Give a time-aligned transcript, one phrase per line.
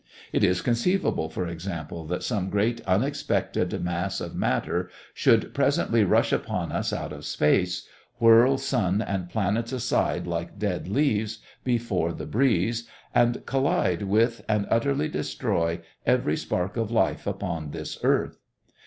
[0.33, 6.33] It is conceivable, for example, that some great unexpected mass of matter should presently rush
[6.33, 12.25] upon us out of space, whirl sun and planets aside like dead leaves before the
[12.25, 18.39] breeze, and collide with and utterly destroy every spark of life upon this earth.